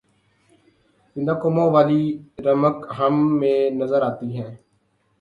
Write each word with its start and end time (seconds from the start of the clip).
زندہ 1.15 1.33
قوموں 1.41 1.69
والی 1.73 2.03
رمق 2.45 2.77
ہم 2.97 3.13
میں 3.39 3.59
نظر 3.79 4.01
نہیں 4.21 4.39
آتی۔ 4.41 4.55